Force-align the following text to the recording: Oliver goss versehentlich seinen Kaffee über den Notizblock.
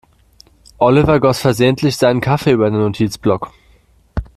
Oliver 0.79 1.19
goss 1.19 1.37
versehentlich 1.41 1.95
seinen 1.95 2.21
Kaffee 2.21 2.53
über 2.53 2.71
den 2.71 2.79
Notizblock. 2.79 3.51